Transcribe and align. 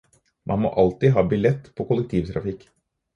Man 0.51 0.61
må 0.61 0.69
alltid 0.83 1.13
ha 1.17 1.23
billett 1.33 1.69
på 1.79 1.85
kollektivtrafikk. 1.91 2.65